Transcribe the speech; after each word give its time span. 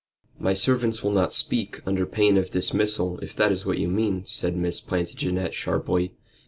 "My 0.39 0.53
servants 0.53 1.03
will 1.03 1.11
not 1.11 1.31
speak 1.31 1.79
under 1.87 2.07
pain 2.07 2.35
of 2.35 2.49
dismissal, 2.49 3.19
if 3.19 3.35
that 3.35 3.51
is 3.51 3.67
what 3.67 3.77
you 3.77 3.87
mean," 3.87 4.25
said 4.25 4.55
Miss 4.57 4.81
Plantagenet, 4.81 5.53
sharply. 5.53 6.15